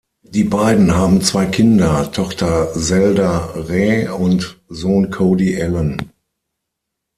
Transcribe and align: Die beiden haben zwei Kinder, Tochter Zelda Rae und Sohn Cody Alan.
Die 0.23 0.45
beiden 0.45 0.95
haben 0.95 1.21
zwei 1.21 1.45
Kinder, 1.45 2.11
Tochter 2.11 2.73
Zelda 2.73 3.53
Rae 3.53 4.09
und 4.11 4.59
Sohn 4.67 5.11
Cody 5.11 5.61
Alan. 5.61 6.09